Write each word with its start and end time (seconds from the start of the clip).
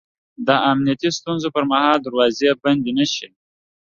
د 0.47 0.49
امنیتي 0.71 1.09
ستونزو 1.17 1.47
پر 1.55 1.63
مهال 1.71 1.97
دروازې 2.01 2.49
بندې 2.63 2.91
نه 2.97 3.05
شي 3.13 3.27